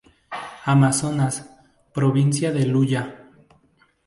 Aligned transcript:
Amazonas: 0.65 1.47
Provincia 1.93 2.51
de 2.51 2.65
Luya. 2.65 3.29